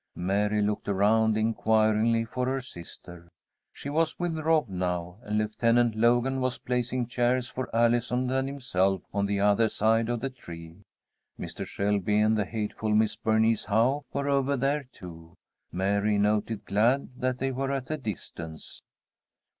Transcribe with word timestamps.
Mary 0.15 0.63
looked 0.63 0.87
around 0.87 1.37
inquiringly 1.37 2.25
for 2.25 2.47
her 2.47 2.59
sister. 2.59 3.27
She 3.71 3.87
was 3.87 4.17
with 4.17 4.35
Rob 4.35 4.67
now, 4.67 5.19
and 5.21 5.37
Lieutenant 5.37 5.93
Logan 5.93 6.39
was 6.41 6.57
placing 6.57 7.05
chairs 7.05 7.49
for 7.49 7.69
Allison 7.71 8.27
and 8.31 8.47
himself 8.47 9.03
on 9.13 9.27
the 9.27 9.39
other 9.39 9.69
side 9.69 10.09
of 10.09 10.21
the 10.21 10.31
tree. 10.31 10.77
Mr. 11.39 11.67
Shelby 11.67 12.17
and 12.19 12.35
the 12.35 12.45
hateful 12.45 12.89
Miss 12.95 13.15
Bernice 13.15 13.65
Howe 13.65 14.03
were 14.11 14.27
over 14.27 14.57
there, 14.57 14.85
too, 14.91 15.35
Mary 15.71 16.17
noted, 16.17 16.65
glad 16.65 17.09
that 17.17 17.37
they 17.37 17.51
were 17.51 17.71
at 17.71 17.91
a 17.91 17.97
distance. 17.97 18.81